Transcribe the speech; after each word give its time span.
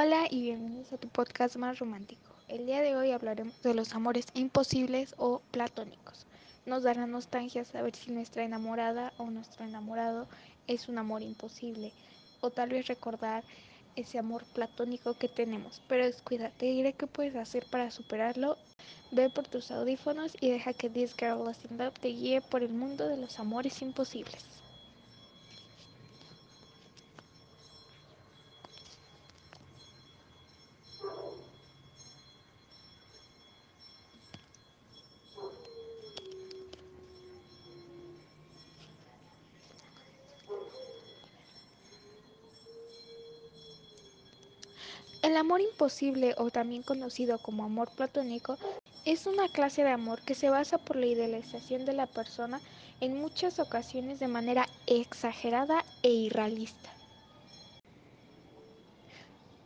Hola 0.00 0.28
y 0.30 0.42
bienvenidos 0.42 0.92
a 0.92 0.96
tu 0.96 1.08
podcast 1.08 1.56
más 1.56 1.80
romántico. 1.80 2.32
El 2.46 2.66
día 2.66 2.82
de 2.82 2.94
hoy 2.94 3.10
hablaremos 3.10 3.60
de 3.64 3.74
los 3.74 3.94
amores 3.94 4.26
imposibles 4.34 5.16
o 5.18 5.42
platónicos. 5.50 6.24
Nos 6.66 6.84
dará 6.84 7.08
nostalgia 7.08 7.64
saber 7.64 7.96
si 7.96 8.12
nuestra 8.12 8.44
enamorada 8.44 9.12
o 9.18 9.28
nuestro 9.28 9.64
enamorado 9.64 10.28
es 10.68 10.88
un 10.88 10.98
amor 10.98 11.22
imposible 11.22 11.92
o 12.40 12.50
tal 12.50 12.68
vez 12.68 12.86
recordar 12.86 13.42
ese 13.96 14.20
amor 14.20 14.44
platónico 14.54 15.14
que 15.14 15.28
tenemos. 15.28 15.82
Pero 15.88 16.04
descuida, 16.04 16.50
te 16.50 16.66
diré 16.66 16.92
qué 16.92 17.08
puedes 17.08 17.34
hacer 17.34 17.66
para 17.68 17.90
superarlo. 17.90 18.56
Ve 19.10 19.30
por 19.30 19.48
tus 19.48 19.72
audífonos 19.72 20.36
y 20.40 20.48
deja 20.50 20.74
que 20.74 20.90
This 20.90 21.16
Girl 21.18 21.44
Lost 21.44 21.68
in 21.68 21.76
Love 21.76 21.98
te 21.98 22.10
guíe 22.10 22.40
por 22.40 22.62
el 22.62 22.72
mundo 22.72 23.08
de 23.08 23.16
los 23.16 23.40
amores 23.40 23.82
imposibles. 23.82 24.46
El 45.20 45.36
amor 45.36 45.60
imposible, 45.60 46.34
o 46.38 46.50
también 46.50 46.84
conocido 46.84 47.38
como 47.38 47.64
amor 47.64 47.90
platónico, 47.90 48.56
es 49.04 49.26
una 49.26 49.48
clase 49.48 49.82
de 49.82 49.90
amor 49.90 50.22
que 50.22 50.36
se 50.36 50.48
basa 50.48 50.78
por 50.78 50.94
la 50.94 51.06
idealización 51.06 51.84
de 51.84 51.92
la 51.92 52.06
persona 52.06 52.60
en 53.00 53.20
muchas 53.20 53.58
ocasiones 53.58 54.20
de 54.20 54.28
manera 54.28 54.68
exagerada 54.86 55.84
e 56.04 56.10
irrealista. 56.10 56.90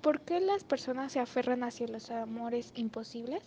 ¿Por 0.00 0.22
qué 0.22 0.40
las 0.40 0.64
personas 0.64 1.12
se 1.12 1.20
aferran 1.20 1.64
hacia 1.64 1.86
los 1.86 2.10
amores 2.10 2.72
imposibles? 2.74 3.42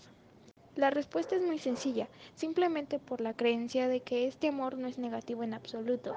La 0.75 0.91
respuesta 0.91 1.35
es 1.35 1.41
muy 1.41 1.57
sencilla, 1.57 2.07
simplemente 2.35 2.99
por 2.99 3.19
la 3.19 3.33
creencia 3.33 3.87
de 3.87 4.01
que 4.01 4.27
este 4.27 4.49
amor 4.49 4.77
no 4.77 4.87
es 4.87 4.99
negativo 4.99 5.43
en 5.43 5.55
absoluto 5.55 6.15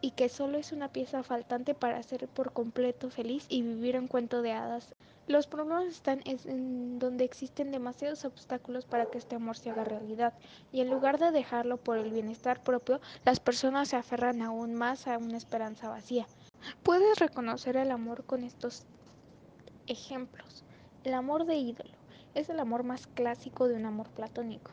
y 0.00 0.12
que 0.12 0.28
solo 0.28 0.56
es 0.56 0.72
una 0.72 0.88
pieza 0.92 1.22
faltante 1.22 1.74
para 1.74 2.02
ser 2.02 2.26
por 2.26 2.52
completo 2.52 3.10
feliz 3.10 3.44
y 3.48 3.62
vivir 3.62 3.98
un 3.98 4.08
cuento 4.08 4.40
de 4.42 4.52
hadas 4.52 4.94
los 5.28 5.46
problemas 5.46 5.86
están 5.86 6.20
en 6.24 6.98
donde 6.98 7.24
existen 7.24 7.72
demasiados 7.72 8.24
obstáculos 8.24 8.84
para 8.84 9.06
que 9.06 9.18
este 9.18 9.36
amor 9.36 9.56
se 9.56 9.70
haga 9.70 9.84
realidad 9.84 10.34
y 10.72 10.80
en 10.80 10.90
lugar 10.90 11.18
de 11.18 11.32
dejarlo 11.32 11.78
por 11.78 11.98
el 11.98 12.10
bienestar 12.10 12.62
propio, 12.62 13.00
las 13.24 13.40
personas 13.40 13.88
se 13.88 13.96
aferran 13.96 14.42
aún 14.42 14.74
más 14.74 15.06
a 15.06 15.18
una 15.18 15.36
esperanza 15.36 15.88
vacía. 15.88 16.26
Puedes 16.82 17.18
reconocer 17.18 17.76
el 17.76 17.90
amor 17.90 18.24
con 18.24 18.44
estos 18.44 18.86
ejemplos. 19.86 20.64
El 21.04 21.14
amor 21.14 21.44
de 21.46 21.56
ídolo 21.56 21.94
es 22.34 22.48
el 22.48 22.60
amor 22.60 22.82
más 22.82 23.06
clásico 23.06 23.68
de 23.68 23.74
un 23.74 23.86
amor 23.86 24.08
platónico 24.10 24.70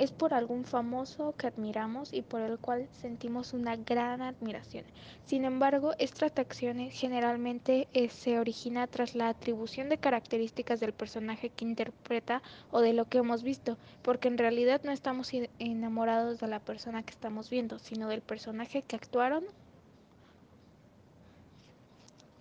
es 0.00 0.12
por 0.12 0.32
algún 0.32 0.64
famoso 0.64 1.34
que 1.36 1.46
admiramos 1.46 2.14
y 2.14 2.22
por 2.22 2.40
el 2.40 2.58
cual 2.58 2.88
sentimos 2.90 3.52
una 3.52 3.76
gran 3.76 4.22
admiración. 4.22 4.86
Sin 5.26 5.44
embargo, 5.44 5.92
esta 5.98 6.24
atracción 6.24 6.78
generalmente 6.90 7.86
eh, 7.92 8.08
se 8.08 8.38
origina 8.38 8.86
tras 8.86 9.14
la 9.14 9.28
atribución 9.28 9.90
de 9.90 9.98
características 9.98 10.80
del 10.80 10.94
personaje 10.94 11.50
que 11.50 11.66
interpreta 11.66 12.42
o 12.70 12.80
de 12.80 12.94
lo 12.94 13.10
que 13.10 13.18
hemos 13.18 13.42
visto, 13.42 13.76
porque 14.00 14.28
en 14.28 14.38
realidad 14.38 14.80
no 14.84 14.90
estamos 14.90 15.30
enamorados 15.58 16.40
de 16.40 16.46
la 16.46 16.60
persona 16.60 17.02
que 17.02 17.12
estamos 17.12 17.50
viendo, 17.50 17.78
sino 17.78 18.08
del 18.08 18.22
personaje 18.22 18.80
que 18.80 18.96
actuaron 18.96 19.44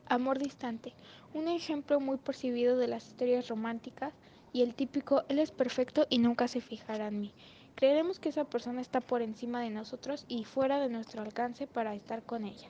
Amor 0.09 0.39
distante, 0.39 0.93
un 1.35 1.47
ejemplo 1.47 1.99
muy 1.99 2.17
percibido 2.17 2.79
de 2.79 2.87
las 2.87 3.05
historias 3.09 3.47
románticas 3.47 4.11
y 4.53 4.61
el 4.61 4.75
típico 4.75 5.23
él 5.29 5.39
es 5.39 5.51
perfecto 5.51 6.05
y 6.09 6.19
nunca 6.19 6.47
se 6.47 6.61
fijará 6.61 7.07
en 7.07 7.21
mí. 7.21 7.33
Creeremos 7.75 8.19
que 8.19 8.29
esa 8.29 8.43
persona 8.43 8.81
está 8.81 8.99
por 8.99 9.21
encima 9.21 9.61
de 9.61 9.69
nosotros 9.69 10.25
y 10.27 10.43
fuera 10.43 10.79
de 10.79 10.89
nuestro 10.89 11.21
alcance 11.21 11.65
para 11.65 11.95
estar 11.95 12.23
con 12.23 12.43
ella. 12.43 12.67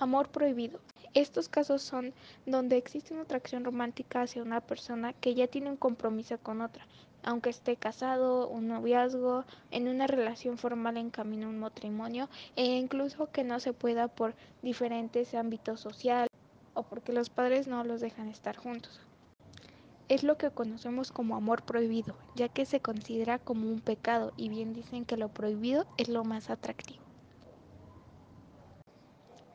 Amor 0.00 0.30
prohibido. 0.30 0.80
Estos 1.12 1.48
casos 1.48 1.82
son 1.82 2.14
donde 2.46 2.76
existe 2.76 3.12
una 3.12 3.24
atracción 3.24 3.64
romántica 3.64 4.22
hacia 4.22 4.42
una 4.42 4.60
persona 4.60 5.12
que 5.12 5.34
ya 5.34 5.46
tiene 5.46 5.70
un 5.70 5.76
compromiso 5.76 6.38
con 6.38 6.60
otra, 6.60 6.86
aunque 7.22 7.50
esté 7.50 7.76
casado, 7.76 8.48
un 8.48 8.68
noviazgo, 8.68 9.44
en 9.70 9.88
una 9.88 10.06
relación 10.06 10.56
formal 10.56 10.96
en 10.96 11.10
camino 11.10 11.46
a 11.46 11.50
un 11.50 11.58
matrimonio 11.58 12.28
e 12.56 12.64
incluso 12.64 13.30
que 13.30 13.44
no 13.44 13.60
se 13.60 13.72
pueda 13.72 14.08
por 14.08 14.34
diferentes 14.62 15.34
ámbitos 15.34 15.80
sociales 15.80 16.30
o 16.74 16.82
porque 16.82 17.12
los 17.12 17.28
padres 17.28 17.68
no 17.68 17.84
los 17.84 18.00
dejan 18.00 18.28
estar 18.28 18.56
juntos. 18.56 19.00
Es 20.10 20.24
lo 20.24 20.36
que 20.36 20.50
conocemos 20.50 21.12
como 21.12 21.36
amor 21.36 21.62
prohibido, 21.62 22.16
ya 22.34 22.48
que 22.48 22.66
se 22.66 22.80
considera 22.80 23.38
como 23.38 23.70
un 23.70 23.80
pecado 23.80 24.32
y 24.36 24.48
bien 24.48 24.72
dicen 24.72 25.04
que 25.04 25.16
lo 25.16 25.28
prohibido 25.28 25.86
es 25.98 26.08
lo 26.08 26.24
más 26.24 26.50
atractivo. 26.50 27.04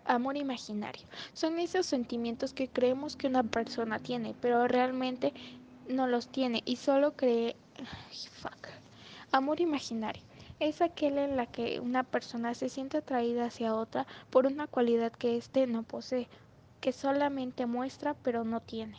Amor 0.05 0.37
imaginario. 0.37 1.05
Son 1.33 1.59
esos 1.59 1.85
sentimientos 1.85 2.53
que 2.53 2.69
creemos 2.69 3.17
que 3.17 3.27
una 3.27 3.43
persona 3.43 3.99
tiene, 3.99 4.33
pero 4.39 4.65
realmente 4.69 5.33
no 5.89 6.07
los 6.07 6.29
tiene 6.29 6.63
y 6.63 6.77
solo 6.77 7.17
cree... 7.17 7.57
Fuck. 8.39 8.69
Amor 9.33 9.59
imaginario. 9.59 10.23
Es 10.61 10.81
aquel 10.81 11.17
en 11.17 11.35
la 11.35 11.47
que 11.47 11.81
una 11.81 12.03
persona 12.05 12.53
se 12.53 12.69
siente 12.69 12.99
atraída 12.99 13.47
hacia 13.47 13.75
otra 13.75 14.07
por 14.29 14.45
una 14.45 14.67
cualidad 14.67 15.11
que 15.11 15.35
éste 15.35 15.67
no 15.67 15.83
posee, 15.83 16.29
que 16.79 16.93
solamente 16.93 17.65
muestra 17.65 18.13
pero 18.13 18.45
no 18.45 18.61
tiene. 18.61 18.95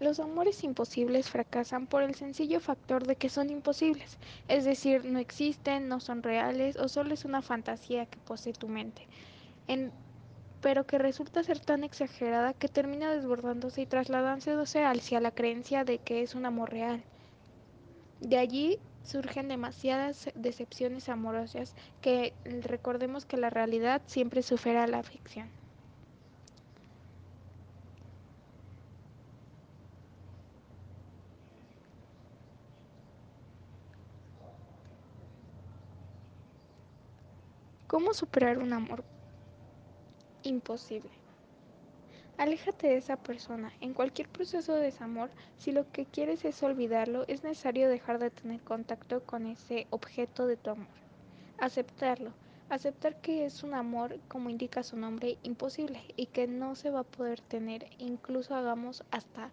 Los 0.00 0.18
amores 0.18 0.64
imposibles 0.64 1.28
fracasan 1.28 1.86
por 1.86 2.02
el 2.02 2.14
sencillo 2.14 2.58
factor 2.60 3.06
de 3.06 3.16
que 3.16 3.28
son 3.28 3.50
imposibles, 3.50 4.16
es 4.48 4.64
decir, 4.64 5.04
no 5.04 5.18
existen, 5.18 5.88
no 5.88 6.00
son 6.00 6.22
reales 6.22 6.76
o 6.76 6.88
solo 6.88 7.12
es 7.12 7.26
una 7.26 7.42
fantasía 7.42 8.06
que 8.06 8.16
posee 8.20 8.54
tu 8.54 8.66
mente. 8.66 9.06
En, 9.68 9.92
pero 10.62 10.86
que 10.86 10.96
resulta 10.96 11.42
ser 11.42 11.60
tan 11.60 11.84
exagerada 11.84 12.54
que 12.54 12.68
termina 12.68 13.12
desbordándose 13.12 13.82
y 13.82 13.86
trasladándose 13.86 14.84
hacia 14.84 15.20
la 15.20 15.32
creencia 15.32 15.84
de 15.84 15.98
que 15.98 16.22
es 16.22 16.34
un 16.34 16.46
amor 16.46 16.70
real. 16.70 17.04
De 18.20 18.38
allí 18.38 18.78
surgen 19.04 19.48
demasiadas 19.48 20.30
decepciones 20.34 21.10
amorosas 21.10 21.74
que 22.00 22.32
recordemos 22.62 23.26
que 23.26 23.36
la 23.36 23.50
realidad 23.50 24.00
siempre 24.06 24.42
supera 24.42 24.86
la 24.86 25.02
ficción. 25.02 25.59
¿Cómo 37.90 38.14
superar 38.14 38.58
un 38.58 38.72
amor 38.72 39.02
imposible? 40.44 41.10
Aléjate 42.38 42.86
de 42.86 42.98
esa 42.98 43.16
persona. 43.16 43.72
En 43.80 43.94
cualquier 43.94 44.28
proceso 44.28 44.74
de 44.74 44.82
desamor, 44.82 45.28
si 45.56 45.72
lo 45.72 45.90
que 45.90 46.06
quieres 46.06 46.44
es 46.44 46.62
olvidarlo, 46.62 47.24
es 47.26 47.42
necesario 47.42 47.88
dejar 47.88 48.20
de 48.20 48.30
tener 48.30 48.60
contacto 48.60 49.24
con 49.24 49.44
ese 49.48 49.88
objeto 49.90 50.46
de 50.46 50.56
tu 50.56 50.70
amor. 50.70 50.86
Aceptarlo. 51.58 52.30
Aceptar 52.68 53.20
que 53.20 53.44
es 53.44 53.64
un 53.64 53.74
amor, 53.74 54.20
como 54.28 54.50
indica 54.50 54.84
su 54.84 54.96
nombre, 54.96 55.38
imposible 55.42 56.00
y 56.14 56.26
que 56.26 56.46
no 56.46 56.76
se 56.76 56.90
va 56.90 57.00
a 57.00 57.02
poder 57.18 57.40
tener, 57.40 57.88
incluso 57.98 58.54
hagamos 58.54 59.02
hasta 59.10 59.50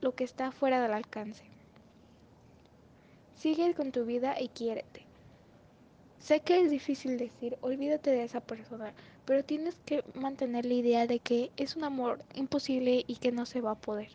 lo 0.00 0.16
que 0.16 0.24
está 0.24 0.50
fuera 0.50 0.82
del 0.82 0.94
alcance. 0.94 1.44
Sigue 3.36 3.72
con 3.74 3.92
tu 3.92 4.04
vida 4.04 4.34
y 4.40 4.48
quiérete. 4.48 5.05
Sé 6.26 6.40
que 6.40 6.60
es 6.60 6.72
difícil 6.72 7.18
decir, 7.18 7.56
olvídate 7.60 8.10
de 8.10 8.24
esa 8.24 8.40
persona, 8.40 8.92
pero 9.24 9.44
tienes 9.44 9.76
que 9.86 10.02
mantener 10.14 10.66
la 10.66 10.74
idea 10.74 11.06
de 11.06 11.20
que 11.20 11.52
es 11.56 11.76
un 11.76 11.84
amor 11.84 12.18
imposible 12.34 13.04
y 13.06 13.14
que 13.14 13.30
no 13.30 13.46
se 13.46 13.60
va 13.60 13.70
a 13.70 13.80
poder. 13.80 14.08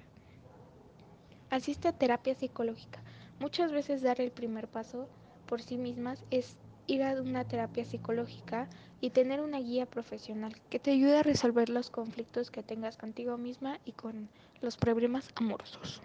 Asiste 1.50 1.88
a 1.88 1.94
terapia 1.94 2.36
psicológica. 2.36 3.02
Muchas 3.40 3.72
veces 3.72 4.02
dar 4.02 4.20
el 4.20 4.30
primer 4.30 4.68
paso 4.68 5.08
por 5.46 5.62
sí 5.62 5.78
mismas 5.78 6.26
es 6.32 6.58
ir 6.86 7.02
a 7.02 7.14
una 7.14 7.46
terapia 7.46 7.86
psicológica 7.86 8.68
y 9.00 9.12
tener 9.12 9.40
una 9.40 9.60
guía 9.62 9.86
profesional 9.86 10.54
que 10.70 10.80
te 10.80 10.92
ayude 10.92 11.18
a 11.18 11.24
resolver 11.24 11.70
los 11.70 11.90
conflictos 11.90 12.52
que 12.52 12.62
tengas 12.62 12.98
contigo 12.98 13.38
misma 13.38 13.80
y 13.86 13.94
con 13.94 14.28
los 14.60 14.76
problemas 14.76 15.30
amorosos. 15.36 16.02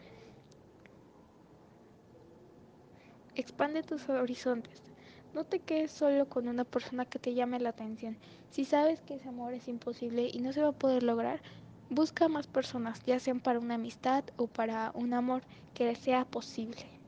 Expande 3.34 3.82
tus 3.82 4.08
horizontes. 4.08 4.95
No 5.36 5.44
te 5.44 5.60
quedes 5.60 5.92
solo 5.92 6.30
con 6.30 6.48
una 6.48 6.64
persona 6.64 7.04
que 7.04 7.18
te 7.18 7.34
llame 7.34 7.60
la 7.60 7.68
atención. 7.68 8.18
Si 8.48 8.64
sabes 8.64 9.02
que 9.02 9.16
ese 9.16 9.28
amor 9.28 9.52
es 9.52 9.68
imposible 9.68 10.30
y 10.32 10.38
no 10.38 10.54
se 10.54 10.62
va 10.62 10.68
a 10.68 10.72
poder 10.72 11.02
lograr, 11.02 11.42
busca 11.90 12.26
más 12.28 12.46
personas, 12.46 13.02
ya 13.04 13.20
sean 13.20 13.40
para 13.40 13.58
una 13.58 13.74
amistad 13.74 14.24
o 14.36 14.48
para 14.48 14.92
un 14.94 15.12
amor 15.12 15.42
que 15.74 15.94
sea 15.94 16.24
posible. 16.24 17.02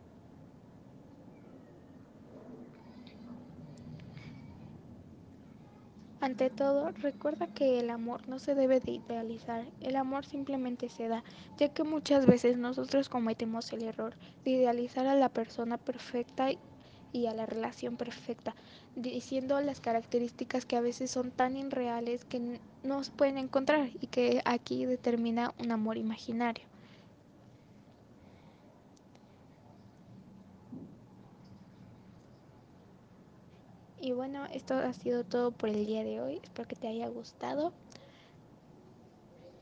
Ante 6.21 6.51
todo, 6.51 6.91
recuerda 7.01 7.47
que 7.47 7.81
el 7.81 7.89
amor 7.89 8.29
no 8.29 8.39
se 8.39 8.55
debe 8.55 8.81
de 8.81 8.93
idealizar, 8.93 9.73
el 9.81 9.97
amor 9.97 10.27
simplemente 10.27 10.91
se 10.91 11.09
da, 11.09 11.25
ya 11.57 11.71
que 11.71 11.83
muchas 11.83 12.27
veces 12.27 12.59
nosotros 12.59 13.09
cometemos 13.09 13.73
el 13.73 13.85
error 13.85 14.19
de 14.45 14.51
idealizar 14.51 15.07
a 15.07 15.15
la 15.15 15.31
persona 15.31 15.79
perfecta 15.79 16.51
y 17.13 17.27
a 17.27 17.35
la 17.35 17.47
relación 17.47 17.97
perfecta, 17.97 18.55
diciendo 18.97 19.61
las 19.61 19.81
características 19.81 20.67
que 20.67 20.77
a 20.77 20.81
veces 20.81 21.11
son 21.11 21.31
tan 21.31 21.57
irreales 21.57 22.25
que 22.25 22.61
no 22.83 23.05
se 23.05 23.13
pueden 23.13 23.39
encontrar 23.39 23.91
y 24.01 24.07
que 24.09 24.43
aquí 24.45 24.87
determina 24.87 25.55
un 25.59 25.73
amor 25.73 25.97
imaginario. 25.97 26.65
Y 34.01 34.13
bueno, 34.13 34.47
esto 34.53 34.75
ha 34.75 34.93
sido 34.93 35.25
todo 35.25 35.51
por 35.51 35.69
el 35.69 35.85
día 35.85 36.05
de 36.05 36.21
hoy. 36.21 36.41
Espero 36.43 36.69
que 36.69 36.77
te 36.77 36.89
haya 36.89 37.09
gustado 37.09 37.73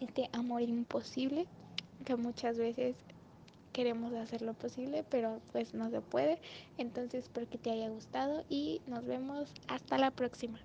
este 0.00 0.28
amor 0.32 0.62
imposible 0.62 1.46
que 2.04 2.16
muchas 2.16 2.58
veces 2.58 2.96
queremos 3.76 4.14
hacer 4.14 4.40
lo 4.40 4.54
posible, 4.54 5.04
pero 5.10 5.38
pues 5.52 5.74
no 5.74 5.90
se 5.90 6.00
puede. 6.00 6.38
Entonces 6.78 7.24
espero 7.24 7.46
que 7.46 7.58
te 7.58 7.70
haya 7.70 7.90
gustado 7.90 8.42
y 8.48 8.80
nos 8.86 9.04
vemos 9.04 9.52
hasta 9.68 9.98
la 9.98 10.10
próxima. 10.10 10.58